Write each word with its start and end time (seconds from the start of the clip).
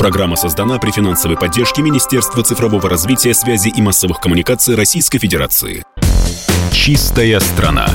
Программа 0.00 0.34
создана 0.34 0.78
при 0.78 0.92
финансовой 0.92 1.36
поддержке 1.36 1.82
Министерства 1.82 2.42
цифрового 2.42 2.88
развития, 2.88 3.34
связи 3.34 3.68
и 3.68 3.82
массовых 3.82 4.18
коммуникаций 4.18 4.74
Российской 4.74 5.18
Федерации. 5.18 5.84
Чистая 6.72 7.38
страна. 7.38 7.86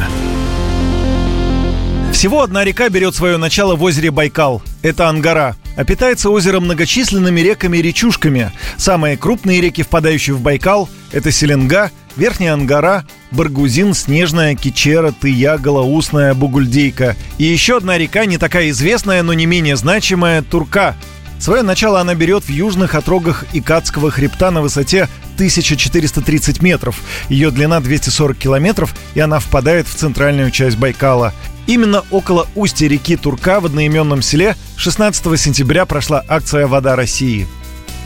Всего 2.14 2.44
одна 2.44 2.64
река 2.64 2.90
берет 2.90 3.16
свое 3.16 3.38
начало 3.38 3.76
в 3.76 3.82
озере 3.82 4.12
Байкал. 4.12 4.62
Это 4.84 5.10
Ангара. 5.10 5.56
А 5.76 5.84
питается 5.84 6.30
озеро 6.30 6.60
многочисленными 6.60 7.42
реками 7.42 7.80
и 7.80 7.82
речушками. 7.82 8.52
Самые 8.78 9.18
крупные 9.18 9.60
реки, 9.60 9.82
впадающие 9.82 10.36
в 10.36 10.42
Байкал, 10.42 10.88
это 11.12 11.32
Селенга, 11.32 11.90
Верхняя 12.16 12.54
Ангара, 12.54 13.04
Баргузин, 13.32 13.96
Снежная, 13.96 14.54
Кичера, 14.54 15.12
Тыя, 15.12 15.58
Голоусная, 15.58 16.36
Бугульдейка. 16.36 17.16
И 17.40 17.46
еще 17.46 17.78
одна 17.78 17.98
река, 17.98 18.26
не 18.26 18.38
такая 18.38 18.70
известная, 18.70 19.24
но 19.24 19.34
не 19.34 19.48
менее 19.48 19.76
значимая, 19.76 20.44
Турка. 20.44 20.96
Свое 21.40 21.62
начало 21.62 22.00
она 22.02 22.16
берет 22.16 22.46
в 22.46 22.50
южных 22.50 22.96
отрогах 22.96 23.46
Икатского 23.54 24.10
хребта 24.10 24.52
на 24.52 24.62
высоте 24.62 25.10
1430 25.36 26.62
метров. 26.62 27.02
Ее 27.30 27.52
длина 27.52 27.80
240 27.80 28.38
километров, 28.38 28.96
и 29.14 29.20
она 29.20 29.40
впадает 29.40 29.88
в 29.88 29.96
центральную 29.96 30.52
часть 30.52 30.78
Байкала. 30.78 31.34
Именно 31.68 32.04
около 32.12 32.48
устья 32.56 32.88
реки 32.88 33.18
Турка 33.18 33.60
в 33.60 33.66
одноименном 33.66 34.22
селе 34.22 34.56
16 34.78 35.40
сентября 35.40 35.86
прошла 35.86 36.24
акция 36.28 36.68
«Вода 36.68 36.96
России». 36.96 37.48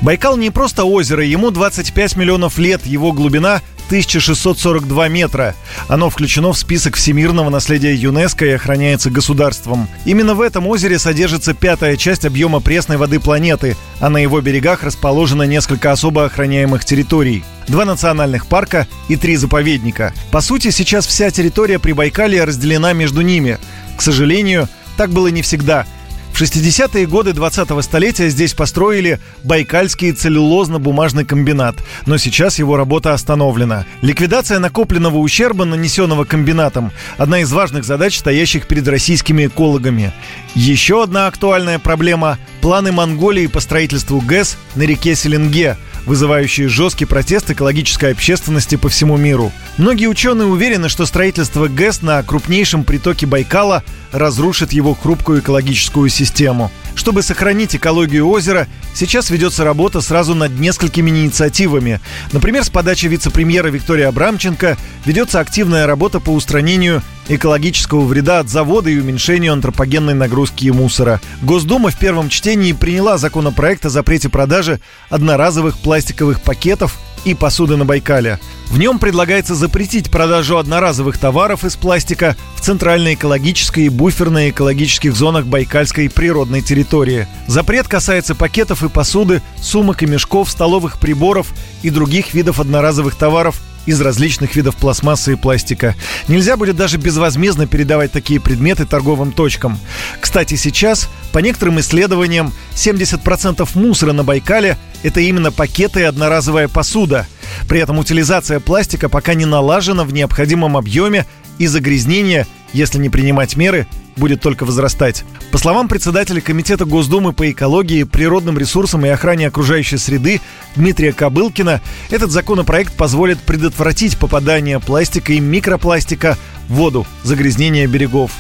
Байкал 0.02 0.38
не 0.38 0.50
просто 0.50 0.86
озеро, 0.86 1.24
ему 1.26 1.52
25 1.52 2.16
миллионов 2.16 2.58
лет, 2.58 2.86
его 2.86 3.12
глубина 3.12 3.62
1642 3.90 5.08
метра. 5.08 5.56
Оно 5.88 6.12
включено 6.12 6.54
в 6.54 6.58
список 6.60 6.96
всемирного 6.96 7.50
наследия 7.50 7.96
ЮНЕСКО 7.96 8.46
и 8.46 8.52
охраняется 8.52 9.10
государством. 9.10 9.90
Именно 10.06 10.36
в 10.36 10.42
этом 10.42 10.68
озере 10.68 11.00
содержится 11.00 11.56
пятая 11.56 11.98
часть 11.98 12.24
объема 12.24 12.60
пресной 12.60 12.98
воды 12.98 13.20
планеты, 13.20 13.76
а 14.00 14.12
на 14.12 14.18
его 14.18 14.42
берегах 14.42 14.84
расположено 14.84 15.42
несколько 15.42 15.92
особо 15.92 16.26
охраняемых 16.26 16.86
территорий. 16.86 17.44
Два 17.68 17.84
национальных 17.84 18.46
парка 18.46 18.88
и 19.08 19.16
три 19.16 19.36
заповедника. 19.38 20.14
По 20.30 20.42
сути, 20.42 20.70
сейчас 20.70 21.08
вся 21.08 21.32
территория 21.32 21.80
Прибайкалия 21.80 22.46
разделена 22.46 22.94
между 22.94 23.22
ними. 23.22 23.58
К 23.98 24.04
сожалению, 24.04 24.70
так 24.98 25.10
было 25.10 25.30
не 25.30 25.42
всегда– 25.42 25.88
в 26.40 26.42
60-е 26.42 27.06
годы 27.06 27.32
20-го 27.32 27.82
столетия 27.82 28.30
здесь 28.30 28.54
построили 28.54 29.20
Байкальский 29.44 30.12
целлюлозно-бумажный 30.12 31.26
комбинат, 31.26 31.76
но 32.06 32.18
сейчас 32.18 32.60
его 32.60 32.78
работа 32.78 33.14
остановлена. 33.14 33.86
Ликвидация 34.02 34.60
накопленного 34.60 35.18
ущерба, 35.18 35.66
нанесенного 35.66 36.24
комбинатом, 36.24 36.94
одна 37.18 37.42
из 37.42 37.52
важных 37.52 37.84
задач, 37.84 38.18
стоящих 38.18 38.68
перед 38.68 38.88
российскими 38.88 39.48
экологами. 39.48 40.14
Еще 40.56 41.04
одна 41.04 41.28
актуальная 41.28 41.78
проблема– 41.78 42.38
планы 42.62 42.94
Монголии 42.94 43.48
по 43.48 43.60
строительству 43.60 44.22
ГЭС 44.22 44.58
на 44.76 44.84
реке 44.84 45.16
Селенге– 45.16 45.76
вызывающие 46.10 46.68
жесткий 46.68 47.06
протест 47.06 47.52
экологической 47.52 48.12
общественности 48.14 48.78
по 48.78 48.90
всему 48.90 49.16
миру. 49.16 49.52
Многие 49.78 50.08
ученые 50.08 50.48
уверены, 50.48 50.90
что 50.90 51.06
строительство 51.06 51.68
ГЭС 51.68 52.02
на 52.02 52.24
крупнейшем 52.24 52.84
притоке 52.84 53.28
Байкала 53.28 53.84
разрушит 54.12 54.74
его 54.74 54.96
хрупкую 54.96 55.42
экологическую 55.42 56.10
систему. 56.10 56.72
Чтобы 56.96 57.22
сохранить 57.22 57.76
экологию 57.76 58.28
озера, 58.28 58.68
сейчас 58.96 59.30
ведется 59.30 59.64
работа 59.64 60.02
сразу 60.02 60.34
над 60.34 60.60
несколькими 60.60 61.12
инициативами. 61.12 62.02
Например, 62.32 62.64
с 62.64 62.72
подачи 62.72 63.06
вице-премьера 63.06 63.68
Виктории 63.68 64.04
Абрамченко 64.04 64.78
ведется 65.06 65.40
активная 65.40 65.86
работа 65.86 66.20
по 66.20 66.32
устранению 66.32 67.04
экологического 67.30 68.02
вреда 68.02 68.40
от 68.40 68.50
завода 68.50 68.90
и 68.90 69.00
уменьшению 69.00 69.54
антропогенной 69.54 70.14
нагрузки 70.14 70.66
и 70.66 70.72
мусора. 70.72 71.22
Госдума 71.42 71.92
в 71.92 71.98
первом 71.98 72.30
чтении 72.30 72.74
приняла 72.74 73.18
законопроект 73.18 73.86
о 73.86 73.90
запрете 73.90 74.30
продажи 74.30 74.82
одноразовых 75.10 75.78
пластиковых 75.78 76.42
пакетов 76.42 76.98
и 77.26 77.34
посуды 77.34 77.78
на 77.78 77.86
Байкале. 77.86 78.40
В 78.68 78.78
нем 78.78 79.00
предлагается 79.00 79.56
запретить 79.56 80.12
продажу 80.12 80.58
одноразовых 80.58 81.18
товаров 81.18 81.66
из 81.66 81.76
пластика 81.76 82.36
в 82.56 82.62
центральной 82.62 83.16
экологической 83.16 83.86
и 83.86 83.90
буферной 83.90 84.52
экологических 84.52 85.16
зонах 85.16 85.46
Байкальской 85.46 86.10
природной 86.10 86.62
территории. 86.62 87.28
Запрет 87.48 87.88
касается 87.88 88.36
пакетов 88.36 88.84
и 88.84 88.90
посуды, 88.90 89.42
сумок 89.60 90.04
и 90.04 90.06
мешков, 90.06 90.52
столовых 90.52 91.00
приборов 91.00 91.52
и 91.82 91.90
других 91.90 92.34
видов 92.34 92.60
одноразовых 92.60 93.16
товаров 93.16 93.60
из 93.90 94.00
различных 94.02 94.56
видов 94.56 94.76
пластмассы 94.76 95.34
и 95.34 95.36
пластика. 95.36 95.96
Нельзя 96.28 96.58
будет 96.58 96.76
даже 96.76 96.98
безвозмездно 96.98 97.66
передавать 97.66 98.12
такие 98.12 98.40
предметы 98.40 98.86
торговым 98.86 99.32
точкам. 99.32 99.80
Кстати, 100.22 100.56
сейчас, 100.56 101.10
по 101.32 101.40
некоторым 101.40 101.80
исследованиям, 101.80 102.54
70% 102.76 103.68
мусора 103.74 104.14
на 104.14 104.24
Байкале– 104.24 104.78
это 105.04 105.22
именно 105.22 105.52
пакеты 105.52 106.02
и 106.02 106.04
одноразовая 106.04 106.68
посуда. 106.68 107.26
При 107.68 107.80
этом 107.80 107.98
утилизация 107.98 108.60
пластика 108.60 109.10
пока 109.10 109.34
не 109.34 109.46
налажена 109.46 110.04
в 110.04 110.14
необходимом 110.14 110.78
объеме 110.78 111.26
и 111.58 111.66
загрязнение, 111.66 112.46
если 112.74 113.00
не 113.00 113.10
принимать 113.10 113.56
меры, 113.56 113.88
будет 114.18 114.42
только 114.42 114.66
возрастать. 114.66 115.24
По 115.52 115.58
словам 115.58 115.88
председателя 115.88 116.42
Комитета 116.42 116.86
Госдумы 116.86 117.34
по 117.34 117.50
экологии, 117.52 118.04
природным 118.04 118.58
ресурсам 118.58 119.06
и 119.06 119.10
охране 119.10 119.48
окружающей 119.48 119.98
среды 119.98 120.42
Дмитрия 120.76 121.14
Кобылкина, 121.14 121.82
этот 122.10 122.32
законопроект 122.32 122.94
позволит 122.96 123.40
предотвратить 123.40 124.18
попадание 124.18 124.80
пластика 124.80 125.34
и 125.34 125.40
микропластика 125.40 126.38
в 126.68 126.74
воду, 126.74 127.06
загрязнение 127.24 127.88
берегов. 127.88 128.32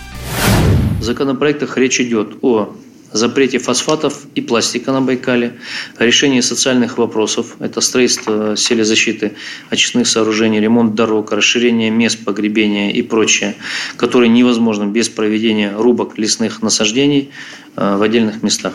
В 1.00 1.04
законопроектах 1.04 1.78
речь 1.78 2.00
идет 2.00 2.38
о 2.42 2.76
запрете 3.12 3.60
фосфатов 3.60 4.26
и 4.36 4.42
пластика 4.42 4.92
на 4.92 5.02
Байкале, 5.02 5.58
решении 5.98 6.42
социальных 6.42 6.98
вопросов, 6.98 7.56
это 7.60 7.82
строительство 7.82 8.56
селезащиты 8.56 9.34
очистных 9.70 10.08
сооружений, 10.08 10.60
ремонт 10.60 10.96
дорог, 10.96 11.32
расширение 11.32 11.90
мест 11.90 12.24
погребения 12.24 12.92
и 12.92 13.02
прочее, 13.02 13.56
которые 13.98 14.30
невозможно 14.30 14.86
без 14.86 15.10
проведения 15.10 15.74
рубок 15.76 16.18
лесных 16.18 16.62
насаждений 16.62 17.32
в 17.76 18.02
отдельных 18.02 18.44
местах, 18.44 18.74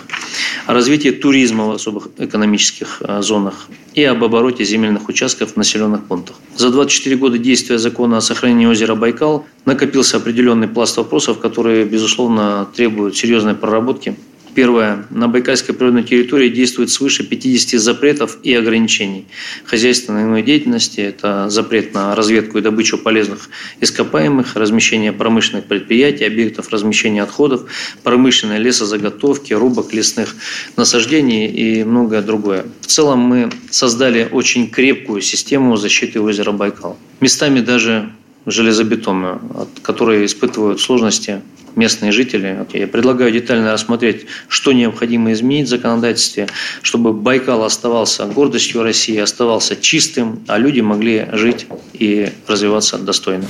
о 0.66 0.72
развитии 0.72 1.10
туризма 1.10 1.66
в 1.66 1.70
особых 1.72 2.08
экономических 2.18 3.00
э, 3.00 3.22
зонах 3.22 3.68
и 3.94 4.02
об 4.04 4.24
обороте 4.24 4.64
земельных 4.64 5.08
участков 5.08 5.52
в 5.52 5.56
населенных 5.56 6.04
пунктах. 6.04 6.36
За 6.56 6.70
24 6.70 7.16
года 7.16 7.38
действия 7.38 7.78
закона 7.78 8.18
о 8.18 8.20
сохранении 8.20 8.66
озера 8.66 8.94
Байкал 8.94 9.44
накопился 9.64 10.16
определенный 10.16 10.68
пласт 10.68 10.96
вопросов, 10.96 11.38
которые, 11.38 11.84
безусловно, 11.84 12.66
требуют 12.74 13.16
серьезной 13.16 13.54
проработки 13.54 14.16
Первое. 14.54 15.06
На 15.10 15.26
Байкальской 15.26 15.74
природной 15.74 16.04
территории 16.04 16.48
действует 16.48 16.90
свыше 16.90 17.24
50 17.24 17.80
запретов 17.80 18.38
и 18.44 18.54
ограничений. 18.54 19.26
Хозяйственной 19.64 20.22
иной 20.22 20.42
деятельности– 20.42 21.00
это 21.00 21.50
запрет 21.50 21.92
на 21.92 22.14
разведку 22.14 22.58
и 22.58 22.60
добычу 22.60 22.96
полезных 22.96 23.50
ископаемых, 23.80 24.54
размещение 24.54 25.12
промышленных 25.12 25.64
предприятий, 25.64 26.24
объектов 26.24 26.70
размещения 26.70 27.22
отходов, 27.22 27.64
промышленной 28.04 28.58
лесозаготовки, 28.58 29.52
рубок 29.52 29.92
лесных 29.92 30.36
насаждений 30.76 31.46
и 31.48 31.82
многое 31.82 32.22
другое. 32.22 32.64
В 32.80 32.86
целом 32.86 33.20
мы 33.20 33.50
создали 33.70 34.28
очень 34.30 34.70
крепкую 34.70 35.20
систему 35.20 35.76
защиты 35.76 36.20
озера 36.20 36.52
Байкал. 36.52 36.96
Местами 37.20 37.60
даже 37.60 38.12
железобетонную, 38.46 39.40
от 39.54 39.68
которой 39.82 40.24
испытывают 40.26 40.80
сложности 40.80 41.42
местные 41.76 42.12
жители. 42.12 42.66
Я 42.72 42.86
предлагаю 42.86 43.32
детально 43.32 43.72
рассмотреть, 43.72 44.26
что 44.48 44.72
необходимо 44.72 45.32
изменить 45.32 45.66
в 45.66 45.70
законодательстве, 45.70 46.48
чтобы 46.82 47.12
Байкал 47.12 47.64
оставался 47.64 48.26
гордостью 48.26 48.82
России, 48.82 49.18
оставался 49.18 49.76
чистым, 49.76 50.44
а 50.46 50.58
люди 50.58 50.80
могли 50.80 51.26
жить 51.32 51.66
и 51.92 52.28
развиваться 52.46 52.98
достойно. 52.98 53.46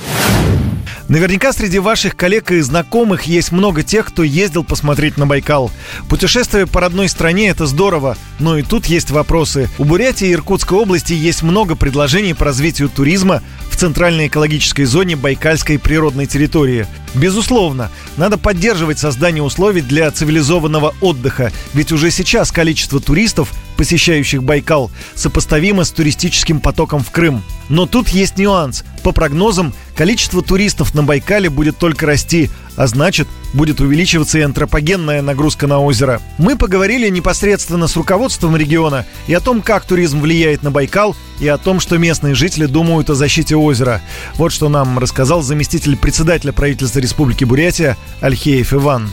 Наверняка 1.07 1.53
среди 1.53 1.77
ваших 1.77 2.15
коллег 2.15 2.51
и 2.51 2.61
знакомых 2.61 3.23
есть 3.23 3.51
много 3.51 3.83
тех, 3.83 4.07
кто 4.07 4.23
ездил 4.23 4.63
посмотреть 4.63 5.17
на 5.17 5.27
Байкал. 5.27 5.71
Путешествие 6.09 6.65
по 6.65 6.81
родной 6.81 7.09
стране– 7.09 7.47
это 7.49 7.67
здорово, 7.67 8.17
но 8.39 8.57
и 8.57 8.63
тут 8.63 8.87
есть 8.87 9.11
вопросы. 9.11 9.69
У 9.77 9.83
Бурятии 9.83 10.27
и 10.27 10.33
Иркутской 10.33 10.77
области 10.79 11.13
есть 11.13 11.43
много 11.43 11.75
предложений 11.75 12.33
по 12.33 12.45
развитию 12.45 12.89
туризма 12.89 13.43
в 13.69 13.77
центральной 13.77 14.27
экологической 14.27 14.85
зоне 14.85 15.15
Байкальской 15.15 15.77
природной 15.77 16.25
территории. 16.25 16.87
Безусловно, 17.13 17.91
надо 18.17 18.39
поддерживать 18.39 18.97
создание 18.97 19.43
условий 19.43 19.81
для 19.81 20.09
цивилизованного 20.09 20.95
отдыха, 21.01 21.51
ведь 21.75 21.91
уже 21.91 22.09
сейчас 22.09 22.51
количество 22.51 22.99
туристов, 22.99 23.53
посещающих 23.75 24.43
Байкал, 24.43 24.91
сопоставимо 25.15 25.83
с 25.83 25.91
туристическим 25.91 26.59
потоком 26.59 27.03
в 27.03 27.11
Крым. 27.11 27.43
Но 27.69 27.85
тут 27.85 28.09
есть 28.09 28.37
нюанс. 28.37 28.83
По 29.03 29.11
прогнозам, 29.11 29.73
количество 29.95 30.41
туристов 30.41 30.93
на 30.93 31.03
Байкале 31.03 31.49
будет 31.49 31.77
только 31.77 32.05
расти, 32.05 32.49
а 32.75 32.87
значит, 32.87 33.27
будет 33.53 33.79
увеличиваться 33.79 34.37
и 34.37 34.41
антропогенная 34.41 35.21
нагрузка 35.21 35.67
на 35.67 35.79
озеро. 35.79 36.21
Мы 36.37 36.57
поговорили 36.57 37.09
непосредственно 37.09 37.87
с 37.87 37.95
руководством 37.95 38.55
региона 38.55 39.05
и 39.27 39.33
о 39.33 39.39
том, 39.39 39.61
как 39.61 39.85
туризм 39.85 40.19
влияет 40.19 40.63
на 40.63 40.71
Байкал, 40.71 41.15
и 41.39 41.47
о 41.47 41.57
том, 41.57 41.79
что 41.79 41.97
местные 41.97 42.35
жители 42.35 42.65
думают 42.65 43.09
о 43.09 43.15
защите 43.15 43.55
озера. 43.55 44.01
Вот 44.35 44.51
что 44.51 44.69
нам 44.69 44.99
рассказал 44.99 45.41
заместитель 45.41 45.97
председателя 45.97 46.51
правительства 46.51 46.99
Республики 46.99 47.43
Бурятия 47.43 47.97
Альхеев 48.21 48.73
Иван. 48.73 49.09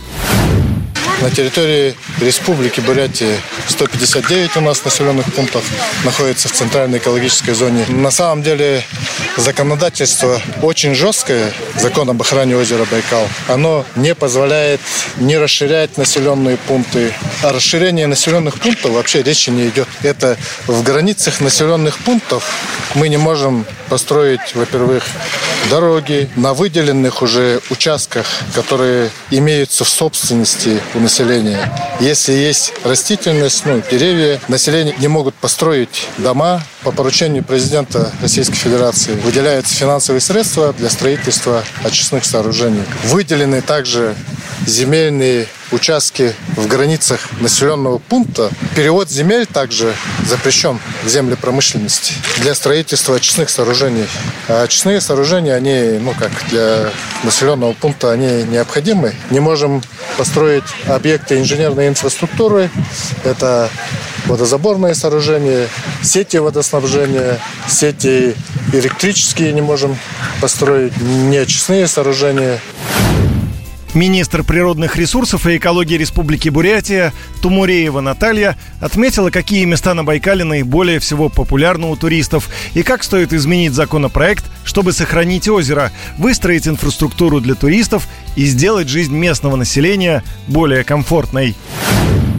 На 1.20 1.30
территории 1.30 1.94
Республики 2.22 2.78
Бурятии 2.80 3.40
159 3.68 4.56
у 4.56 4.60
нас 4.60 4.84
населенных 4.84 5.32
пунктов 5.34 5.64
находится 6.04 6.48
в 6.48 6.52
центральной 6.52 6.98
экологической 6.98 7.52
зоне. 7.52 7.84
На 7.88 8.12
самом 8.12 8.44
деле 8.44 8.84
законодательство 9.36 10.40
очень 10.62 10.94
жесткое, 10.94 11.52
закон 11.80 12.08
об 12.10 12.22
охране 12.22 12.56
озера 12.56 12.86
Байкал. 12.90 13.28
Оно 13.48 13.84
не 13.96 14.14
позволяет 14.14 14.80
не 15.16 15.36
расширять 15.36 15.98
населенные 15.98 16.56
пункты. 16.56 17.12
О 17.42 17.52
расширении 17.52 18.04
населенных 18.04 18.60
пунктов 18.60 18.92
вообще 18.92 19.22
речи 19.22 19.50
не 19.50 19.68
идет. 19.68 19.88
Это 20.02 20.36
в 20.68 20.82
границах 20.84 21.40
населенных 21.40 21.98
пунктов 21.98 22.44
мы 22.94 23.08
не 23.08 23.16
можем 23.16 23.66
построить, 23.88 24.54
во-первых, 24.54 25.04
дороги 25.70 26.28
на 26.36 26.54
выделенных 26.54 27.22
уже 27.22 27.60
участках, 27.70 28.26
которые 28.54 29.10
имеются 29.30 29.84
в 29.84 29.88
собственности 29.88 30.80
у 30.94 31.00
населения. 31.00 31.72
Если 32.12 32.34
есть 32.34 32.74
растительность, 32.84 33.64
ну, 33.64 33.82
деревья, 33.90 34.38
население 34.48 34.94
не 34.98 35.08
могут 35.08 35.34
построить 35.34 36.08
дома. 36.18 36.62
По 36.82 36.92
поручению 36.92 37.42
президента 37.42 38.12
Российской 38.20 38.56
Федерации 38.56 39.14
выделяются 39.14 39.74
финансовые 39.74 40.20
средства 40.20 40.74
для 40.74 40.90
строительства 40.90 41.64
очистных 41.82 42.26
сооружений. 42.26 42.82
Выделены 43.04 43.62
также 43.62 44.14
земельные 44.66 45.46
участки 45.70 46.34
в 46.56 46.66
границах 46.66 47.28
населенного 47.40 47.98
пункта. 47.98 48.50
Перевод 48.76 49.10
земель 49.10 49.46
также 49.46 49.94
запрещен 50.26 50.78
в 51.04 51.08
земле 51.08 51.36
промышленности 51.36 52.14
для 52.38 52.54
строительства 52.54 53.16
очистных 53.16 53.50
сооружений. 53.50 54.06
А 54.48 54.62
очистные 54.62 55.00
сооружения, 55.00 55.54
они, 55.54 55.98
ну 55.98 56.14
как, 56.18 56.30
для 56.50 56.90
населенного 57.24 57.72
пункта 57.72 58.12
они 58.12 58.44
необходимы. 58.44 59.14
Не 59.30 59.40
можем 59.40 59.82
построить 60.16 60.64
объекты 60.86 61.38
инженерной 61.38 61.88
инфраструктуры. 61.88 62.70
Это 63.24 63.70
водозаборные 64.26 64.94
сооружения, 64.94 65.68
сети 66.02 66.36
водоснабжения, 66.36 67.40
сети 67.68 68.34
электрические 68.72 69.52
не 69.52 69.60
можем 69.60 69.96
построить, 70.40 70.96
не 71.00 71.38
очистные 71.38 71.86
сооружения. 71.86 72.60
Министр 73.94 74.42
природных 74.42 74.96
ресурсов 74.96 75.46
и 75.46 75.58
экологии 75.58 75.98
Республики 75.98 76.48
Бурятия 76.48 77.12
Тумуреева 77.42 78.00
Наталья 78.00 78.56
отметила, 78.80 79.28
какие 79.28 79.66
места 79.66 79.92
на 79.92 80.02
Байкале 80.02 80.44
наиболее 80.44 80.98
всего 80.98 81.28
популярны 81.28 81.88
у 81.88 81.96
туристов 81.96 82.48
и 82.72 82.82
как 82.82 83.04
стоит 83.04 83.34
изменить 83.34 83.74
законопроект, 83.74 84.46
чтобы 84.64 84.94
сохранить 84.94 85.46
озеро, 85.46 85.92
выстроить 86.16 86.66
инфраструктуру 86.66 87.40
для 87.40 87.54
туристов 87.54 88.08
и 88.34 88.46
сделать 88.46 88.88
жизнь 88.88 89.14
местного 89.14 89.56
населения 89.56 90.24
более 90.48 90.84
комфортной 90.84 91.54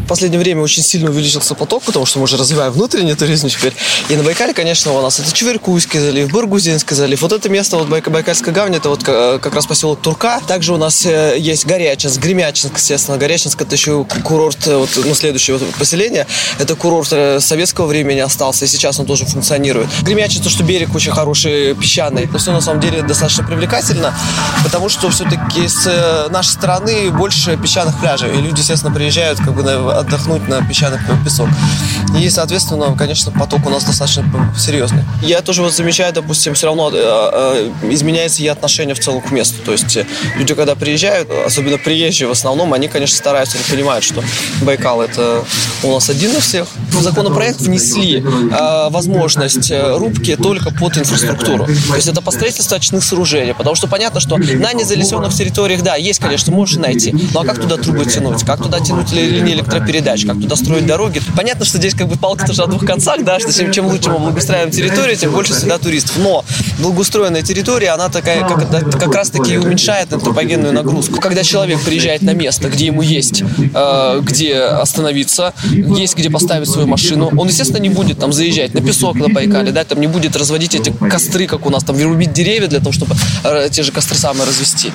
в 0.04 0.08
последнее 0.08 0.40
время 0.40 0.62
очень 0.62 0.84
сильно 0.84 1.10
увеличился 1.10 1.56
поток, 1.56 1.84
потому 1.84 2.06
что 2.06 2.20
мы 2.20 2.26
уже 2.26 2.38
развиваем 2.38 2.72
внутренний 2.72 3.16
туризм 3.16 3.48
теперь. 3.48 3.74
И 4.10 4.16
на 4.16 4.24
Байкале, 4.24 4.54
конечно, 4.54 4.92
у 4.94 5.02
нас 5.02 5.20
это 5.20 5.32
Чуверкуйский 5.32 6.00
залив, 6.00 6.32
Баргузинский 6.32 6.96
залив. 6.96 7.22
Вот 7.22 7.32
это 7.32 7.50
место, 7.50 7.78
вот 7.78 7.88
Байкальская 7.88 8.54
гавань, 8.54 8.76
это 8.76 8.90
вот 8.90 9.04
как 9.04 9.56
раз 9.56 9.66
поселок 9.66 10.02
Турка. 10.02 10.42
Также 10.48 10.74
у 10.74 10.78
нас 10.78 11.06
э, 11.06 11.36
есть 11.38 11.66
Горячинск, 11.66 12.20
Гремячинск, 12.20 12.78
естественно. 12.78 13.18
Горячинск 13.18 13.62
это 13.62 13.76
еще 13.76 14.06
курорт, 14.24 14.68
э, 14.68 14.76
вот, 14.76 14.90
ну, 15.04 15.14
следующее 15.16 15.58
вот 15.58 15.68
поселение. 15.76 16.28
Это 16.60 16.76
курорт 16.76 17.10
э, 17.12 17.40
советского 17.40 17.88
времени 17.88 18.20
остался, 18.20 18.66
и 18.66 18.68
сейчас 18.68 19.00
он 19.00 19.06
тоже 19.06 19.26
функционирует. 19.26 19.88
Гремячинск, 20.02 20.44
то, 20.44 20.50
что 20.50 20.64
берег 20.64 20.94
очень 20.94 21.12
хороший, 21.12 21.76
песчаный. 21.76 22.26
Это 22.26 22.38
все 22.38 22.52
на 22.52 22.62
самом 22.62 22.82
деле 22.82 23.02
достаточно 23.02 23.44
привлекательно, 23.44 24.14
потому 24.64 24.90
что 24.90 25.10
все-таки 25.10 25.68
с 25.68 26.28
нашей 26.30 26.50
стороны 26.50 27.10
больше 27.12 27.58
песчаных 27.58 28.00
пляжей. 28.00 28.38
И 28.38 28.42
люди, 28.42 28.60
естественно, 28.60 28.94
приезжают 28.94 29.40
как 29.40 29.54
бы 29.54 29.64
на 29.64 29.93
отдохнуть 30.00 30.48
на 30.48 30.66
песчаный 30.68 31.00
песок. 31.24 31.50
И, 32.20 32.30
соответственно, 32.30 32.96
конечно, 32.98 33.32
поток 33.32 33.66
у 33.66 33.70
нас 33.70 33.84
достаточно 33.84 34.24
серьезный. 34.58 35.04
Я 35.22 35.42
тоже 35.42 35.62
вот 35.62 35.74
замечаю, 35.74 36.14
допустим, 36.14 36.54
все 36.54 36.68
равно 36.68 36.92
э, 36.94 36.96
э, 36.96 37.72
изменяется 37.92 38.44
и 38.44 38.48
отношение 38.48 38.94
в 38.94 39.00
целом 39.00 39.22
к 39.22 39.32
месту. 39.32 39.56
То 39.66 39.72
есть 39.72 39.98
э, 39.98 40.06
люди, 40.38 40.54
когда 40.54 40.76
приезжают, 40.76 41.30
особенно 41.46 41.78
приезжие 41.78 42.28
в 42.28 42.32
основном, 42.32 42.74
они, 42.74 42.88
конечно, 42.88 43.18
стараются, 43.18 43.58
они 43.58 43.66
понимают, 43.70 44.04
что 44.04 44.24
Байкал 44.62 45.02
это 45.02 45.44
у 45.82 45.92
нас 45.92 46.10
один 46.10 46.34
на 46.34 46.40
всех. 46.40 46.68
В 46.90 47.02
законопроект 47.02 47.60
внесли 47.62 48.24
возможность 48.90 49.72
рубки 49.72 50.36
только 50.36 50.72
под 50.72 50.98
инфраструктуру. 50.98 51.66
То 51.66 51.96
есть 51.96 52.08
это 52.08 52.22
по 52.22 52.32
строительству 52.32 52.76
очных 52.76 53.04
сооружений. 53.04 53.54
Потому 53.54 53.76
что 53.76 53.88
понятно, 53.88 54.20
что 54.20 54.38
на 54.38 54.74
незалесенных 54.74 55.34
территориях, 55.34 55.82
да, 55.82 55.96
есть, 55.96 56.20
конечно, 56.20 56.54
можешь 56.54 56.78
найти. 56.78 57.16
Но 57.34 57.42
а 57.42 57.46
как 57.46 57.60
туда 57.60 57.78
трубы 57.78 58.06
тянуть? 58.06 58.44
Как 58.44 58.62
туда 58.62 58.80
тянуть 58.80 59.12
линии 59.12 59.54
электропередачи? 59.54 59.83
Передач, 59.86 60.26
как 60.26 60.40
туда 60.40 60.56
строить 60.56 60.86
дороги. 60.86 61.22
Понятно, 61.36 61.66
что 61.66 61.78
здесь 61.78 61.94
как 61.94 62.08
бы 62.08 62.16
палка 62.16 62.46
тоже 62.46 62.64
о 62.64 62.68
двух 62.68 62.86
концах, 62.86 63.24
да, 63.24 63.40
что 63.40 63.54
чем, 63.54 63.72
чем 63.72 63.88
лучше 63.88 64.10
мы 64.10 64.20
благоустраиваем 64.20 64.72
территорию, 64.72 65.16
тем 65.16 65.32
больше 65.32 65.54
всегда 65.54 65.78
туристов. 65.78 66.18
Но 66.18 66.44
благоустроенная 66.80 67.42
территория, 67.42 67.90
она 67.90 68.10
такая, 68.10 68.48
как, 68.48 68.92
как 69.00 69.16
раз 69.16 69.30
таки 69.30 69.58
уменьшает 69.58 70.12
антропогенную 70.14 70.74
нагрузку. 70.74 71.20
Когда 71.20 71.44
человек 71.44 71.82
приезжает 71.82 72.22
на 72.22 72.34
место, 72.34 72.70
где 72.70 72.88
ему 72.88 73.02
есть 73.02 73.44
э, 73.74 74.22
где 74.22 74.60
остановиться, 74.60 75.54
есть 75.72 76.16
где 76.16 76.30
поставить 76.30 76.70
свою 76.70 76.88
машину, 76.88 77.32
он, 77.38 77.48
естественно, 77.48 77.80
не 77.80 77.90
будет 77.90 78.20
там 78.20 78.34
заезжать 78.34 78.74
на 78.74 78.82
песок 78.82 79.16
на 79.16 79.30
Байкале, 79.30 79.72
да, 79.72 79.84
там 79.84 80.00
не 80.00 80.08
будет 80.08 80.36
разводить 80.36 80.76
эти 80.76 80.92
костры, 80.92 81.48
как 81.48 81.66
у 81.66 81.70
нас, 81.70 81.84
там, 81.84 82.02
рубить 82.02 82.34
деревья 82.34 82.68
для 82.68 82.80
того, 82.80 82.92
чтобы 82.92 83.16
э, 83.44 83.70
те 83.72 83.84
же 83.84 83.92
костры 83.92 84.18
самые 84.18 84.48
развести. 84.48 84.92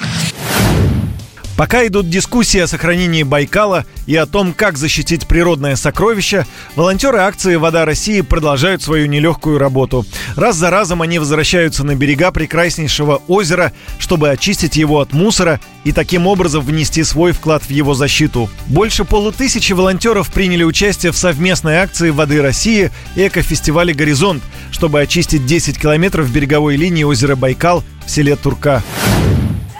Пока 1.58 1.84
идут 1.84 2.08
дискуссии 2.08 2.60
о 2.60 2.69
сохранении 2.69 3.25
Байкала 3.25 3.84
и 4.06 4.14
о 4.14 4.26
том, 4.26 4.52
как 4.52 4.78
защитить 4.78 5.26
природное 5.26 5.75
сокровище, 5.75 6.46
волонтеры 6.76 7.19
акции 7.19 7.56
«Вода 7.56 7.84
России» 7.84 8.20
продолжают 8.20 8.81
свою 8.81 9.06
нелегкую 9.06 9.58
работу. 9.58 10.06
Раз 10.37 10.55
за 10.55 10.70
разом 10.70 11.02
они 11.02 11.19
возвращаются 11.19 11.82
на 11.82 11.96
берега 11.96 12.31
прекраснейшего 12.31 13.22
озера, 13.26 13.72
чтобы 13.99 14.31
очистить 14.31 14.76
его 14.76 15.00
от 15.00 15.12
мусора 15.12 15.60
и 15.82 15.90
таким 15.90 16.28
образом 16.28 16.62
внести 16.62 17.02
свой 17.02 17.32
вклад 17.32 17.64
в 17.64 17.70
его 17.70 17.93
защиту. 17.93 18.49
Больше 18.69 19.05
полутысячи 19.05 19.72
волонтеров 19.72 20.31
приняли 20.31 20.62
участие 20.62 21.10
в 21.10 21.16
совместной 21.16 21.78
акции 21.78 22.10
«Воды 22.10 22.40
России» 22.40 22.93
экофестивале 23.16 23.94
«Горизонт», 23.94 24.44
чтобы 24.70 25.00
очистить 25.00 25.44
10 25.44 25.76
километров 25.76 26.31
береговой 26.31 26.76
линии 26.76 27.02
озера 27.02 27.34
Байкал 27.34 27.82
в 28.06 28.10
селе 28.12 28.37
Турка. 28.37 28.84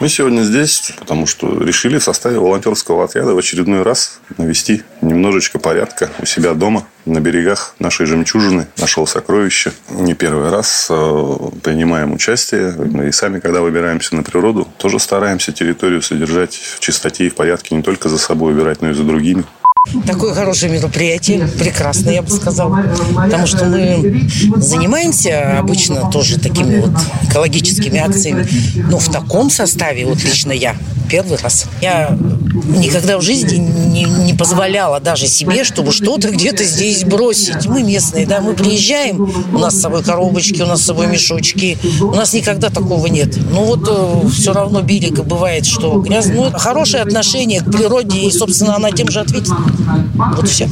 Мы 0.01 0.09
сегодня 0.09 0.43
здесь, 0.43 0.93
потому 0.97 1.27
что 1.27 1.61
решили 1.61 1.99
в 1.99 2.05
составе 2.05 2.39
волонтерского 2.39 3.05
отряда 3.05 3.35
в 3.35 3.39
очередной 3.39 3.83
раз 3.83 4.21
навести 4.37 4.85
немножечко 5.01 5.59
порядка 5.59 6.09
у 6.21 6.27
себя 6.27 6.55
дома, 6.55 6.87
на 7.05 7.21
берегах 7.21 7.75
нашей 7.79 8.07
жемчужины, 8.07 8.69
нашего 8.77 9.07
сокровища. 9.07 9.73
Не 9.91 10.15
первый 10.15 10.51
раз 10.51 10.87
э, 10.91 11.37
принимаем 11.63 12.13
участие. 12.13 12.75
И 13.09 13.13
сами, 13.13 13.41
когда 13.41 13.61
выбираемся 13.61 14.15
на 14.15 14.23
природу, 14.23 14.69
тоже 14.77 14.99
стараемся 14.99 15.53
территорию 15.53 16.03
содержать 16.03 16.55
в 16.55 16.81
чистоте 16.81 17.27
и 17.27 17.31
в 17.31 17.35
порядке, 17.35 17.75
не 17.75 17.83
только 17.83 18.09
за 18.09 18.19
собой 18.19 18.53
убирать, 18.53 18.83
но 18.83 18.91
и 18.91 18.95
за 18.95 19.03
другими. 19.03 19.45
Такое 20.07 20.35
хорошее 20.35 20.73
мероприятие, 20.73 21.47
прекрасно, 21.47 22.11
я 22.11 22.23
бы 22.23 22.31
сказала. 22.31 22.83
Потому 23.15 23.47
что 23.47 23.65
мы 23.65 24.29
занимаемся 24.57 25.59
обычно 25.59 26.11
тоже 26.11 26.39
такими 26.39 26.81
вот 26.81 26.95
экологическими 27.23 27.99
акциями. 27.99 28.47
Но 28.91 28.99
в 28.99 29.11
таком 29.11 29.51
составе, 29.51 30.05
вот 30.07 30.23
лично 30.23 30.53
я, 30.53 30.77
первый 31.09 31.39
раз. 31.39 31.67
Я 31.81 32.19
никогда 32.53 33.19
в 33.19 33.23
жизни 33.23 33.57
не, 33.57 34.05
не 34.05 34.35
позволяла 34.35 35.01
даже 35.01 35.27
себе, 35.27 35.65
чтобы 35.65 35.93
что-то 35.93 36.31
где-то 36.31 36.65
здесь 36.65 37.05
бросить. 37.05 37.67
Мы 37.67 37.83
местные, 37.83 38.27
да, 38.27 38.41
мы 38.41 38.55
приезжаем, 38.55 39.31
у 39.53 39.59
нас 39.59 39.75
с 39.75 39.81
собой 39.81 40.03
коробочки, 40.03 40.63
у 40.63 40.67
нас 40.67 40.83
с 40.83 40.85
собой 40.85 41.07
мешочки. 41.07 41.79
У 42.01 42.15
нас 42.15 42.33
никогда 42.33 42.71
такого 42.71 43.07
нет. 43.07 43.37
Ну 43.51 43.65
вот 43.65 43.89
э, 43.89 44.29
все 44.31 44.53
равно 44.53 44.83
берега 44.83 45.23
бывает, 45.23 45.67
что 45.67 46.01
грязно. 46.01 46.35
Ну, 46.35 46.51
хорошее 46.53 47.03
отношение 47.03 47.61
к 47.61 47.71
природе, 47.71 48.19
и, 48.21 48.31
собственно, 48.31 48.77
она 48.77 48.91
тем 48.93 49.11
же 49.11 49.21
ответит. 49.21 49.53
Вот 50.37 50.49
все. 50.49 50.69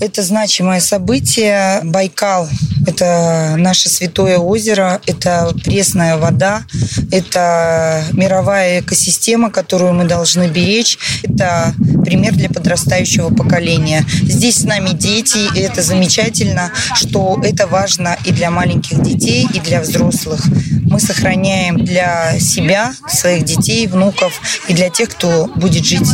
Это 0.00 0.22
значимое 0.22 0.80
событие. 0.80 1.80
Байкал– 1.84 2.48
это 2.86 3.54
наше 3.58 3.88
святое 3.88 4.38
озеро, 4.38 5.00
это 5.06 5.52
пресная 5.64 6.16
вода, 6.16 6.62
это 7.10 8.04
мировая 8.12 8.80
экосистема, 8.80 9.50
которую 9.50 9.94
мы 9.94 10.04
должны 10.04 10.48
беречь. 10.48 10.98
Это 11.22 11.74
пример 12.04 12.34
для 12.34 12.48
подрастающего 12.48 13.34
поколения. 13.34 14.04
Здесь 14.22 14.58
с 14.58 14.64
нами 14.64 14.90
дети, 14.90 15.38
и 15.56 15.60
это 15.60 15.82
замечательно, 15.82 16.72
что 16.94 17.40
это 17.42 17.66
важно 17.66 18.16
и 18.24 18.32
для 18.32 18.50
маленьких 18.50 19.02
детей, 19.02 19.48
и 19.52 19.60
для 19.60 19.80
взрослых. 19.80 20.44
Мы 20.82 21.00
сохраняем 21.00 21.84
для 21.84 22.38
себя, 22.38 22.92
своих 23.08 23.44
детей, 23.44 23.86
внуков 23.86 24.32
и 24.68 24.74
для 24.74 24.90
тех, 24.90 25.10
кто 25.10 25.46
будет 25.56 25.84
жить 25.84 26.08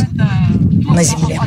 на 0.89 1.03
земле. 1.03 1.39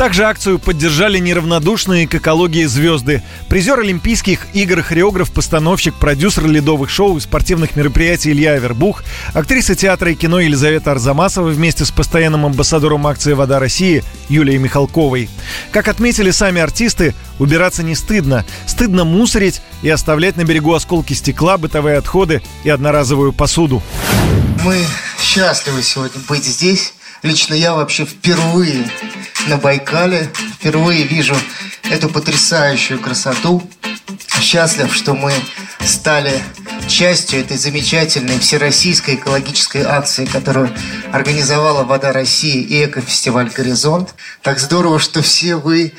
Также 0.00 0.24
акцию 0.24 0.58
поддержали 0.58 1.18
неравнодушные 1.18 2.08
к 2.08 2.14
экологии 2.14 2.64
звезды. 2.64 3.22
Призер 3.50 3.80
Олимпийских 3.80 4.46
игр, 4.54 4.80
хореограф, 4.80 5.30
постановщик, 5.30 5.94
продюсер 5.94 6.46
ледовых 6.46 6.88
шоу 6.88 7.18
и 7.18 7.20
спортивных 7.20 7.76
мероприятий 7.76 8.30
Илья 8.30 8.52
Авербух, 8.52 9.02
актриса 9.34 9.74
театра 9.74 10.10
и 10.10 10.14
кино 10.14 10.40
Елизавета 10.40 10.92
Арзамасова 10.92 11.50
вместе 11.50 11.84
с 11.84 11.90
постоянным 11.90 12.46
амбассадором 12.46 13.06
акции 13.06 13.34
«Вода 13.34 13.58
России» 13.58 14.02
Юлией 14.30 14.56
Михалковой. 14.56 15.28
Как 15.70 15.86
отметили 15.86 16.30
сами 16.30 16.62
артисты, 16.62 17.14
убираться 17.38 17.82
не 17.82 17.94
стыдно. 17.94 18.46
Стыдно 18.66 19.04
мусорить 19.04 19.60
и 19.82 19.90
оставлять 19.90 20.38
на 20.38 20.44
берегу 20.44 20.72
осколки 20.72 21.12
стекла, 21.12 21.58
бытовые 21.58 21.98
отходы 21.98 22.40
и 22.64 22.70
одноразовую 22.70 23.34
посуду. 23.34 23.82
Мы 24.64 24.82
счастливы 25.20 25.82
сегодня 25.82 26.22
быть 26.26 26.46
здесь. 26.46 26.94
Лично 27.22 27.54
я 27.54 27.74
вообще 27.74 28.06
впервые 28.06 28.90
на 29.46 29.58
Байкале, 29.58 30.30
впервые 30.54 31.04
вижу 31.04 31.36
эту 31.90 32.08
потрясающую 32.08 32.98
красоту. 32.98 33.62
Счастлив, 34.40 34.94
что 34.94 35.14
мы 35.14 35.32
стали 35.84 36.42
частью 36.88 37.40
этой 37.40 37.58
замечательной 37.58 38.38
всероссийской 38.38 39.16
экологической 39.16 39.82
акции, 39.82 40.24
которую 40.24 40.74
организовала 41.12 41.84
«Вода 41.84 42.12
России» 42.12 42.62
и 42.62 42.86
экофестиваль 42.86 43.50
«Горизонт». 43.50 44.14
Так 44.42 44.58
здорово, 44.58 44.98
что 44.98 45.20
все 45.20 45.56
вы 45.56 45.92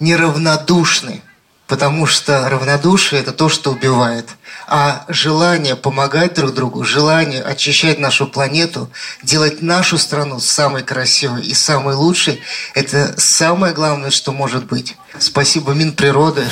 неравнодушны, 0.00 1.22
потому 1.68 2.06
что 2.06 2.48
равнодушие– 2.48 3.20
это 3.22 3.32
то, 3.32 3.48
что 3.48 3.70
убивает– 3.70 4.26
а 4.76 5.04
желание 5.06 5.76
помогать 5.76 6.34
друг 6.34 6.52
другу, 6.52 6.82
желание 6.82 7.40
очищать 7.40 8.00
нашу 8.00 8.26
планету, 8.26 8.90
делать 9.22 9.62
нашу 9.62 9.98
страну 9.98 10.40
самой 10.40 10.82
красивой 10.82 11.42
и 11.42 11.54
самой 11.54 11.94
лучшей, 11.94 12.42
это 12.74 13.14
самое 13.16 13.72
главное, 13.72 14.10
что 14.10 14.32
может 14.32 14.64
быть. 14.64 14.96
Спасибо 15.20 15.74
Минприроды. 15.74 16.44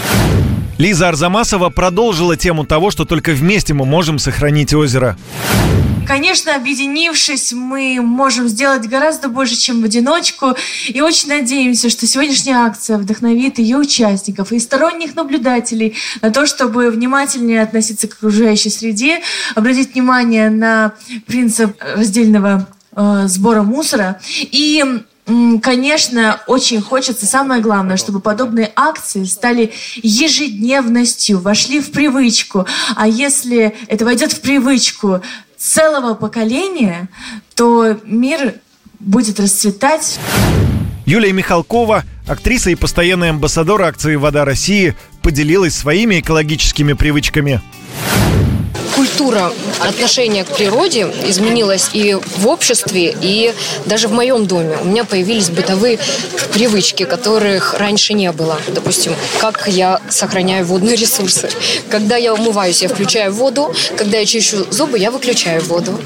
Лиза 0.82 1.10
Арзамасова 1.10 1.70
продолжила 1.70 2.36
тему 2.36 2.66
того, 2.66 2.90
что 2.90 3.04
только 3.04 3.30
вместе 3.30 3.72
мы 3.72 3.86
можем 3.86 4.18
сохранить 4.18 4.74
озеро. 4.74 5.16
Конечно, 6.08 6.56
объединившись, 6.56 7.52
мы 7.52 8.00
можем 8.02 8.48
сделать 8.48 8.88
гораздо 8.88 9.28
больше, 9.28 9.54
чем 9.54 9.80
в 9.80 9.84
одиночку. 9.84 10.56
И 10.88 11.00
очень 11.00 11.28
надеемся, 11.28 11.88
что 11.88 12.08
сегодняшняя 12.08 12.66
акция 12.66 12.98
вдохновит 12.98 13.60
ее 13.60 13.76
участников 13.76 14.50
и 14.50 14.58
сторонних 14.58 15.14
наблюдателей 15.14 15.94
на 16.20 16.32
то, 16.32 16.46
чтобы 16.46 16.90
внимательнее 16.90 17.62
относиться 17.62 18.08
к 18.08 18.14
окружающей 18.14 18.70
среде, 18.70 19.20
обратить 19.54 19.94
внимание 19.94 20.50
на 20.50 20.94
принцип 21.28 21.76
раздельного 21.94 22.66
э, 22.96 23.28
сбора 23.28 23.62
мусора 23.62 24.20
и 24.34 24.84
Конечно, 25.24 26.40
очень 26.48 26.80
хочется, 26.80 27.26
самое 27.26 27.62
главное, 27.62 27.96
чтобы 27.96 28.18
подобные 28.18 28.72
акции 28.74 29.22
стали 29.24 29.72
ежедневностью, 29.96 31.38
вошли 31.38 31.80
в 31.80 31.92
привычку. 31.92 32.66
А 32.96 33.06
если 33.06 33.74
это 33.86 34.04
войдет 34.04 34.32
в 34.32 34.40
привычку 34.40 35.22
целого 35.56 36.14
поколения, 36.14 37.08
то 37.54 37.96
мир 38.04 38.54
будет 38.98 39.38
расцветать. 39.38 40.18
Юлия 41.06 41.32
Михалкова, 41.32 42.04
актриса 42.26 42.70
и 42.70 42.74
постоянный 42.74 43.30
амбассадор 43.30 43.82
акции 43.82 44.16
«Вода 44.16 44.44
России», 44.44 44.96
поделилась 45.22 45.76
своими 45.76 46.18
экологическими 46.18 46.94
привычками 46.94 47.60
культура 48.94 49.52
отношения 49.80 50.44
к 50.44 50.54
природе 50.54 51.08
изменилась 51.26 51.90
и 51.92 52.14
в 52.14 52.48
обществе, 52.48 53.14
и 53.20 53.54
даже 53.86 54.08
в 54.08 54.12
моем 54.12 54.46
доме. 54.46 54.76
У 54.80 54.84
меня 54.84 55.04
появились 55.04 55.50
бытовые 55.50 55.98
привычки, 56.52 57.04
которых 57.04 57.74
раньше 57.74 58.14
не 58.14 58.30
было. 58.32 58.58
Допустим, 58.68 59.14
как 59.40 59.68
я 59.68 60.00
сохраняю 60.08 60.64
водные 60.66 60.96
ресурсы. 60.96 61.48
Когда 61.88 62.16
я 62.16 62.34
умываюсь, 62.34 62.82
я 62.82 62.88
включаю 62.88 63.32
воду. 63.32 63.74
Когда 63.96 64.18
я 64.18 64.26
чищу 64.26 64.66
зубы, 64.70 64.98
я 64.98 65.10
выключаю 65.10 65.62
воду. 65.62 65.98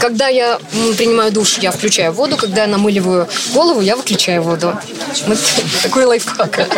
Когда 0.00 0.28
я 0.28 0.58
принимаю 0.96 1.32
душ, 1.32 1.58
я 1.58 1.70
включаю 1.70 2.12
воду. 2.12 2.36
Когда 2.36 2.62
я 2.62 2.66
намыливаю 2.68 3.28
голову, 3.54 3.80
я 3.80 3.96
выключаю 3.96 4.42
воду. 4.42 4.78
Вот 5.26 5.38
такой 5.82 6.04
лайфхак. 6.04 6.68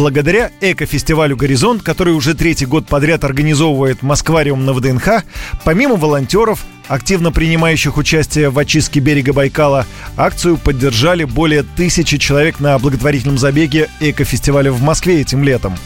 Благодаря 0.00 0.50
экофестивалю 0.62 1.36
«Горизонт», 1.36 1.82
который 1.82 2.14
уже 2.14 2.34
третий 2.34 2.64
год 2.64 2.86
подряд 2.86 3.22
организовывает 3.22 4.00
Москвариум 4.00 4.64
на 4.64 4.72
ВДНХ, 4.72 5.24
помимо 5.62 5.96
волонтеров, 5.96 6.64
активно 6.90 7.30
принимающих 7.30 7.96
участие 7.96 8.50
в 8.50 8.58
очистке 8.58 8.98
берега 8.98 9.32
Байкала, 9.32 9.86
акцию 10.16 10.58
поддержали 10.58 11.22
более 11.22 11.62
тысячи 11.62 12.18
человек 12.18 12.58
на 12.58 12.76
благотворительном 12.80 13.38
забеге 13.38 13.88
экофестиваля 14.00 14.72
в 14.72 14.82
Москве 14.82 15.20
этим 15.20 15.44
летом. 15.44 15.76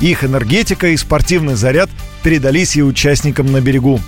Их 0.00 0.24
энергетика 0.24 0.88
и 0.88 0.96
спортивный 0.96 1.54
заряд 1.54 1.90
передались 2.22 2.76
и 2.76 2.82
участникам 2.82 3.52
на 3.52 3.60
берегу. 3.60 4.00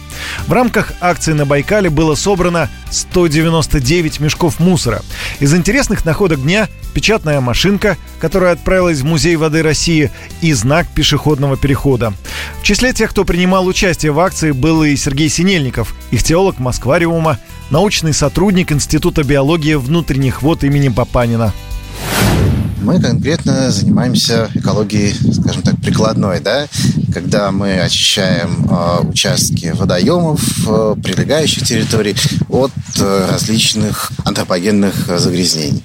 В 0.46 0.52
рамках 0.52 0.94
акции 1.02 1.34
на 1.34 1.44
Байкале 1.44 1.90
было 1.90 2.14
собрано 2.14 2.70
199 2.90 4.20
мешков 4.20 4.58
мусора. 4.58 5.02
Из 5.38 5.54
интересных 5.54 6.06
находок 6.06 6.42
дня 6.42 6.68
печатная 6.94 7.42
машинка, 7.42 7.98
которая 8.18 8.52
отправилась 8.52 9.00
в 9.00 9.04
Музей 9.04 9.36
воды 9.36 9.62
России, 9.62 10.10
и 10.40 10.54
знак 10.54 10.86
пешеходного 10.94 11.58
перехода. 11.58 12.14
В 12.60 12.62
числе 12.62 12.94
тех, 12.94 13.10
кто 13.10 13.24
принимал 13.24 13.66
участие 13.66 14.12
в 14.12 14.20
акции, 14.20 14.52
был 14.52 14.82
и 14.82 14.96
Сергей 14.96 15.28
Синельников, 15.28 15.94
ихтиолог 16.46 16.58
Москвариума, 16.60 17.38
научный 17.70 18.12
сотрудник 18.12 18.70
Института 18.70 19.24
биологии 19.24 19.74
внутренних 19.74 20.42
вод 20.42 20.62
имени 20.64 20.88
Папанина. 20.88 21.52
Мы 22.82 23.00
конкретно 23.00 23.70
занимаемся 23.72 24.48
экологией, 24.54 25.12
скажем 25.32 25.62
так, 25.62 25.76
прикладной, 25.80 26.38
да, 26.40 26.68
когда 27.12 27.50
мы 27.50 27.80
очищаем 27.80 28.68
э, 28.70 29.08
участки 29.08 29.72
водоемов, 29.74 30.40
э, 30.68 30.94
прилегающих 31.02 31.66
территорий 31.66 32.14
от 32.56 32.72
э, 32.98 33.28
различных 33.30 34.10
антропогенных 34.24 34.94
загрязнений, 35.18 35.84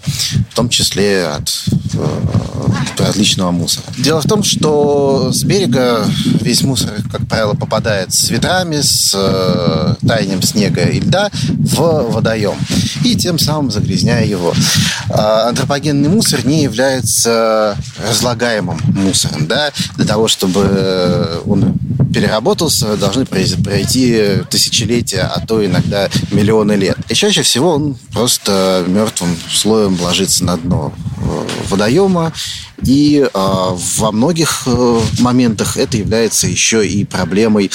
в 0.50 0.56
том 0.56 0.70
числе 0.70 1.28
от 1.28 1.50
э, 1.94 3.04
различного 3.04 3.52
мусора. 3.52 3.86
Дело 3.98 4.22
в 4.22 4.26
том, 4.26 4.44
что 4.44 5.32
с 5.34 5.44
берега 5.44 6.06
весь 6.42 6.62
мусор, 6.62 6.92
как 7.12 7.28
правило, 7.28 7.54
попадает 7.56 8.14
с 8.14 8.30
ветрами, 8.30 8.80
с 8.80 9.14
э, 9.14 9.96
таянием 10.08 10.42
снега 10.42 10.84
и 10.84 11.02
льда 11.02 11.30
в 11.50 12.12
водоем, 12.12 12.56
и 13.04 13.16
тем 13.16 13.38
самым 13.38 13.70
загрязняя 13.70 14.26
его. 14.26 14.54
А 15.10 15.50
антропогенный 15.50 16.10
мусор 16.10 16.46
не 16.46 16.64
является 16.64 17.76
разлагаемым 18.08 18.80
мусором. 18.96 19.46
Да? 19.46 19.72
Для 19.98 20.06
того, 20.06 20.30
чтобы 20.30 21.42
он 21.46 21.81
переработался, 22.14 22.98
должны 22.98 23.26
пройти 23.26 24.42
тысячелетия, 24.50 25.22
а 25.22 25.46
то 25.46 25.66
иногда 25.66 26.10
миллионы 26.32 26.74
лет. 26.74 26.98
И 27.10 27.14
чаще 27.14 27.42
всего 27.42 27.76
он 27.76 27.96
просто 28.14 28.84
мертвым 28.88 29.36
слоем 29.50 30.00
ложится 30.02 30.44
на 30.44 30.58
дно 30.58 30.94
э, 31.18 31.48
водоема 31.70 32.34
и 32.84 33.24
э, 33.24 33.30
во 33.34 34.12
многих 34.12 34.64
э, 34.66 35.02
моментах 35.20 35.78
это 35.78 35.98
является 35.98 36.48
еще 36.48 36.86
и 36.86 37.06
проблемой. 37.06 37.72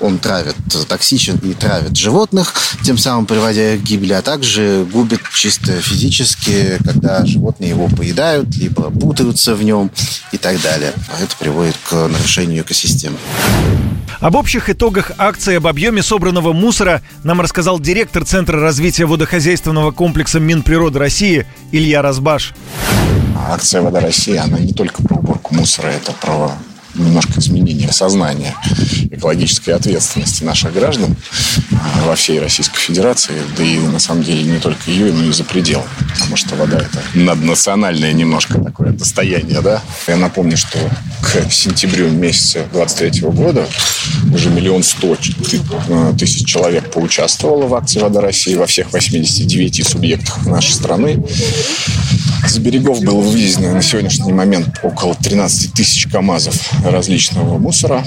Он 0.00 0.18
травит, 0.18 0.56
токсичен 0.88 1.36
и 1.38 1.54
травит 1.54 1.96
животных, 1.96 2.54
тем 2.82 2.98
самым 2.98 3.26
приводя 3.26 3.76
к 3.76 3.82
гибели, 3.82 4.12
а 4.12 4.22
также 4.22 4.86
губит 4.92 5.20
чисто 5.32 5.80
физически, 5.80 6.78
когда 6.84 7.24
животные 7.24 7.70
его 7.70 7.88
поедают, 7.88 8.54
либо 8.56 8.90
путаются 8.90 9.54
в 9.54 9.62
нем 9.62 9.90
и 10.32 10.38
так 10.38 10.60
далее. 10.62 10.92
Это 11.20 11.36
приводит 11.38 11.76
к 11.88 11.92
нарушению 12.08 12.62
экосистемы. 12.62 13.16
Об 14.20 14.36
общих 14.36 14.70
итогах 14.70 15.12
акции 15.18 15.56
об 15.56 15.66
объеме 15.66 16.02
собранного 16.02 16.52
мусора 16.52 17.02
нам 17.24 17.40
рассказал 17.40 17.80
директор 17.80 18.24
Центра 18.24 18.60
развития 18.60 19.06
водохозяйственного 19.06 19.90
комплекса 19.90 20.40
Минприроды 20.40 20.98
России 20.98 21.46
Илья 21.72 22.02
Разбаш. 22.02 22.54
Акция 23.46 23.82
«Вода 23.82 24.00
России», 24.00 24.36
она 24.36 24.58
не 24.58 24.72
только 24.72 25.02
про 25.02 25.16
уборку 25.16 25.54
мусора, 25.54 25.88
это 25.88 26.12
про 26.12 26.52
немножко 26.94 27.40
изменение 27.40 27.92
сознания 27.92 28.54
экологической 29.10 29.70
ответственности 29.70 30.44
наших 30.44 30.72
граждан 30.72 31.16
а, 31.72 32.06
во 32.06 32.14
всей 32.14 32.38
Российской 32.38 32.78
Федерации, 32.78 33.34
да 33.56 33.64
и 33.64 33.78
на 33.78 33.98
самом 33.98 34.22
деле 34.22 34.42
не 34.42 34.58
только 34.58 34.90
ее, 34.90 35.12
но 35.12 35.24
и 35.24 35.32
за 35.32 35.44
пределами, 35.44 35.88
потому 36.12 36.36
что 36.36 36.54
вода 36.56 36.78
это 36.78 37.02
наднациональное 37.14 38.12
немножко 38.12 38.60
такое 38.60 38.90
достояние, 38.90 39.60
да. 39.60 39.82
Я 40.06 40.16
напомню, 40.16 40.56
что 40.56 40.78
к 41.22 41.50
сентябрю 41.50 42.10
месяца 42.10 42.64
23 42.72 43.22
года 43.22 43.66
уже 44.32 44.50
миллион 44.50 44.82
сто 44.82 45.14
э, 45.16 46.12
тысяч 46.18 46.46
человек 46.46 46.90
поучаствовало 46.92 47.66
в 47.66 47.74
акции 47.74 48.00
«Вода 48.00 48.20
России» 48.20 48.54
во 48.54 48.66
всех 48.66 48.92
89 48.92 49.86
субъектах 49.86 50.46
нашей 50.46 50.74
страны. 50.74 51.22
С 52.46 52.58
берегов 52.58 53.02
было 53.02 53.20
вывезено 53.20 53.72
на 53.72 53.82
сегодняшний 53.82 54.32
момент 54.32 54.80
около 54.82 55.14
13 55.14 55.72
тысяч 55.72 56.06
КАМАЗов 56.06 56.72
различного 56.84 57.58
мусора. 57.58 58.04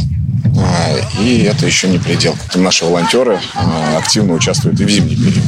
А, 0.59 0.95
и 1.19 1.43
это 1.43 1.65
еще 1.65 1.87
не 1.87 1.97
предел. 1.97 2.35
Наши 2.55 2.85
волонтеры 2.85 3.39
а, 3.55 3.97
активно 3.97 4.33
участвуют 4.33 4.79
и 4.79 4.85
в 4.85 4.89
зимний 4.89 5.15
период. 5.15 5.45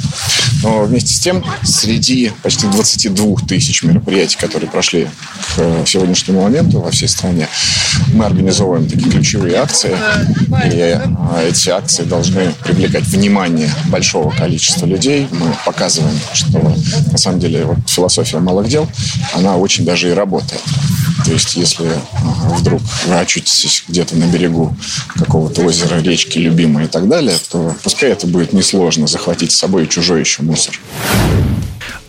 Но 0.64 0.84
вместе 0.84 1.14
с 1.14 1.20
тем, 1.20 1.44
среди 1.64 2.32
почти 2.44 2.68
22 2.68 3.48
тысяч 3.48 3.84
мероприятий, 3.84 4.38
которые 4.38 4.70
прошли 4.70 5.08
к 5.56 5.88
сегодняшнему 5.88 6.44
моменту 6.44 6.80
во 6.82 6.92
всей 6.92 7.08
стране, 7.08 7.48
мы 8.14 8.26
организовываем 8.26 8.88
такие 8.88 9.10
ключевые 9.10 9.56
акции. 9.56 9.96
И 10.72 10.82
а, 10.82 11.44
эти 11.48 11.70
акции 11.70 12.04
должны 12.04 12.54
привлекать 12.64 13.04
внимание 13.06 13.70
большого 13.88 14.32
количества 14.32 14.86
людей. 14.86 15.28
Мы 15.32 15.56
показываем, 15.66 16.20
что 16.34 16.60
на 17.12 17.18
самом 17.18 17.40
деле 17.40 17.66
вот 17.66 17.78
философия 17.88 18.40
малых 18.40 18.68
дел, 18.68 18.88
она 19.34 19.58
очень 19.58 19.86
даже 19.86 20.10
и 20.10 20.14
работает. 20.14 20.62
То 21.26 21.32
есть, 21.32 21.56
если 21.56 21.90
вдруг 22.58 22.82
вы 23.06 23.20
очутитесь 23.20 23.84
где-то 23.88 24.16
на 24.16 24.26
берегу 24.26 24.76
какого-то 25.16 25.62
озера, 25.62 26.00
речки, 26.02 26.38
любимой 26.40 26.86
и 26.86 26.88
так 26.88 27.08
далее, 27.08 27.38
то 27.50 27.76
пускай 27.84 28.12
это 28.12 28.28
будет 28.28 28.54
несложно 28.54 29.08
захватить 29.08 29.52
с 29.52 29.58
собой 29.58 29.88
чужой 29.88 30.22
еще 30.22 30.44
мусор. 30.44 30.80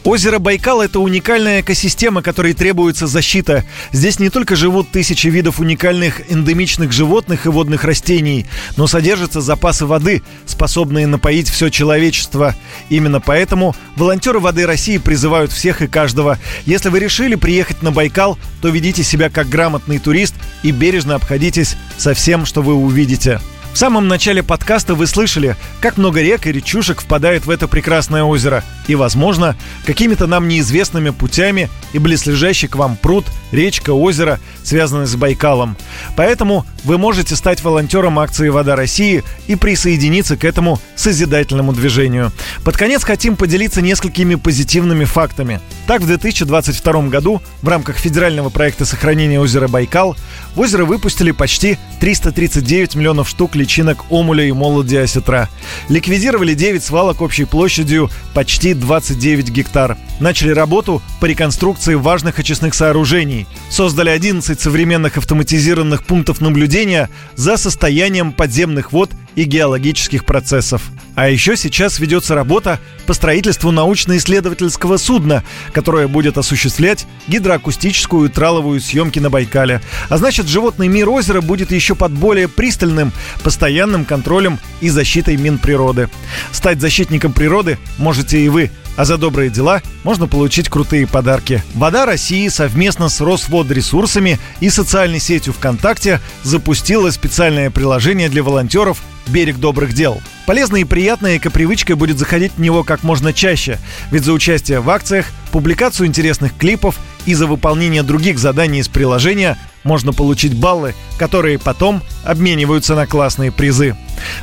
Озеро 0.03 0.39
Байкал– 0.39 0.81
это 0.83 0.99
уникальная 0.99 1.61
экосистема, 1.61 2.23
которой 2.23 2.55
требуется 2.55 3.07
защита. 3.07 3.65
Здесь 3.93 4.19
не 4.19 4.31
только 4.31 4.57
живут 4.57 4.91
тысячи 4.91 5.27
видов 5.29 5.61
уникальных 5.61 6.33
эндемичных 6.33 6.91
животных 6.91 7.45
и 7.45 7.51
водных 7.51 7.85
растений, 7.85 8.47
но 8.79 8.87
содержатся 8.87 9.43
запасы 9.43 9.85
воды, 9.85 10.23
способные 10.47 11.07
напоить 11.07 11.51
все 11.51 11.69
человечество. 11.69 12.55
Именно 12.89 13.21
поэтому 13.21 13.77
волонтеры 13.95 14.41
воды 14.41 14.67
России 14.67 14.97
призывают 14.97 15.53
всех 15.53 15.83
и 15.83 15.87
каждого. 15.87 16.39
Если 16.65 16.89
вы 16.89 16.99
решили 16.99 17.35
приехать 17.35 17.83
на 17.83 17.93
Байкал, 17.93 18.39
то 18.63 18.69
ведите 18.71 19.03
себя 19.03 19.29
как 19.29 19.51
грамотный 19.51 19.99
турист 19.99 20.35
и 20.63 20.71
бережно 20.71 21.17
обходитесь 21.17 21.77
со 21.99 22.15
всем, 22.15 22.47
что 22.47 22.63
вы 22.63 22.73
увидите. 22.73 23.39
В 23.73 23.79
самом 23.79 24.09
начале 24.09 24.43
подкаста 24.43 24.95
вы 24.95 25.07
слышали, 25.07 25.57
как 25.81 25.97
много 25.97 26.21
рек 26.21 26.47
и 26.47 26.53
речушек 26.53 27.01
впадает 27.01 27.47
в 27.47 27.51
это 27.51 27.69
прекрасное 27.69 28.25
озеро. 28.25 28.65
И, 28.89 28.97
возможно, 28.97 29.57
какими-то 29.87 30.27
нам 30.27 30.49
неизвестными 30.49 31.11
путями 31.11 31.71
и 31.93 31.99
близлежащий 31.99 32.67
к 32.67 32.75
вам 32.75 32.97
пруд, 32.97 33.25
речка, 33.53 33.93
озеро 33.93 34.41
связаны 34.65 35.07
с 35.07 35.15
Байкалом. 35.15 35.77
Поэтому 36.17 36.67
вы 36.85 36.99
можете 36.99 37.37
стать 37.37 37.63
волонтером 37.63 38.19
акции 38.19 38.49
«Вода 38.49 38.75
России» 38.75 39.23
и 39.47 39.55
присоединиться 39.55 40.37
к 40.37 40.45
этому 40.45 40.81
созидательному 40.97 41.73
движению. 41.73 42.33
Под 42.65 42.77
конец 42.77 43.05
хотим 43.05 43.37
поделиться 43.37 43.81
несколькими 43.81 44.35
позитивными 44.35 45.05
фактами. 45.05 45.61
Так, 45.87 46.03
в 46.03 46.07
2022 46.07 47.03
году 47.09 47.41
в 47.63 47.69
рамках 47.69 47.97
федерального 47.97 48.49
проекта 48.49 48.85
сохранения 48.85 49.41
озера 49.41 49.69
Байкал 49.69 50.17
в 50.55 50.61
озеро 50.61 50.85
выпустили 50.85 51.31
почти 51.31 51.79
339 52.01 52.97
миллионов 52.97 53.29
штук 53.29 53.55
личинок 53.61 54.11
омуля 54.11 54.45
и 54.45 54.53
молоди 54.53 54.97
осетра. 54.97 55.49
Ликвидировали 55.89 56.55
9 56.55 56.83
свалок 56.83 57.21
общей 57.21 57.45
площадью 57.45 58.11
почти 58.35 58.75
29 58.75 59.51
гектар. 59.51 59.97
Начали 60.19 60.51
работу 60.51 61.03
по 61.21 61.27
реконструкции 61.27 61.95
важных 61.95 62.39
очистных 62.39 62.75
сооружений. 62.75 63.47
Создали 63.71 64.11
11 64.11 64.61
современных 64.61 65.17
автоматизированных 65.17 66.05
пунктов 66.05 66.41
наблюдения 66.41 67.09
за 67.37 67.57
состоянием 67.57 68.33
подземных 68.33 68.93
вод 68.93 69.11
и 69.35 69.45
геологических 69.45 70.25
процессов. 70.25 70.83
А 71.21 71.29
еще 71.29 71.55
сейчас 71.55 71.99
ведется 71.99 72.35
работа 72.35 72.81
по 73.05 73.13
строительству 73.13 73.71
научно-исследовательского 73.73 74.97
судна, 74.97 75.45
которое 75.75 76.09
будет 76.09 76.39
осуществлять 76.39 77.07
гидроакустическую 77.29 78.31
и 78.31 78.33
траловую 78.33 78.81
съемки 78.81 79.19
на 79.19 79.29
Байкале. 79.29 79.83
А 80.09 80.17
значит, 80.17 80.49
животный 80.49 80.89
мир 80.89 81.11
озера 81.11 81.43
будет 81.43 81.73
еще 81.73 81.95
под 81.95 82.13
более 82.13 82.49
пристальным, 82.49 83.13
постоянным 83.45 84.07
контролем 84.07 84.59
и 84.81 84.89
защитой 84.89 85.37
Минприроды. 85.37 86.09
Стать 86.53 86.81
защитником 86.81 87.35
природы 87.35 87.77
можете 87.99 88.41
и 88.41 88.49
вы– 88.49 88.71
а 89.01 89.07
за 89.07 89.17
добрые 89.17 89.49
дела 89.49 89.81
можно 90.05 90.27
получить 90.27 90.69
крутые 90.69 91.07
подарки. 91.07 91.63
Вода 91.75 92.05
России 92.05 92.49
совместно 92.49 93.09
с 93.09 93.23
Росводресурсами 93.23 94.39
и 94.61 94.69
социальной 94.69 95.21
сетью 95.21 95.55
ВКонтакте 95.55 96.21
запустила 96.43 97.11
специальное 97.11 97.71
приложение 97.71 98.29
для 98.29 98.43
волонтеров 98.43 98.99
«Берег 99.31 99.57
добрых 99.57 99.93
дел». 99.93 100.21
Полезной 100.47 100.83
и 100.83 100.85
приятной 100.85 101.39
эко-привычкой 101.39 101.97
будет 101.97 102.19
заходить 102.19 102.53
в 102.57 102.61
него 102.61 102.83
как 102.83 103.03
можно 103.03 103.33
чаще, 103.33 103.79
ведь 104.11 104.25
за 104.25 104.33
участие 104.33 104.81
в 104.81 104.91
акциях, 104.91 105.27
публикацию 105.53 106.07
интересных 106.07 106.57
клипов 106.57 106.99
и 107.27 107.35
за 107.35 107.47
выполнение 107.47 108.03
других 108.03 108.39
заданий 108.39 108.81
из 108.81 108.89
приложения 108.89 109.57
можно 109.85 110.13
получить 110.13 110.55
баллы, 110.55 110.95
которые 111.19 111.59
потом 111.59 112.03
обмениваются 112.25 112.95
на 112.95 113.07
классные 113.07 113.53
призы. 113.53 113.97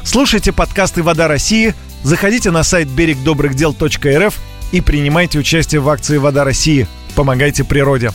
Слушайте 0.04 0.52
подкасты 0.52 1.04
«Вода 1.04 1.28
России», 1.28 1.76
заходите 2.04 2.52
на 2.52 2.64
сайт 2.64 2.88
берегдобрыхдел.рф 2.88 4.36
и 4.72 4.82
принимайте 4.82 5.40
участие 5.40 5.82
в 5.82 5.90
акции 5.90 6.18
«Вода 6.18 6.44
России». 6.44 6.88
Помогайте 7.16 7.64
природе. 7.64 8.12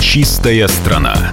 Чистая 0.00 0.68
страна. 0.68 1.32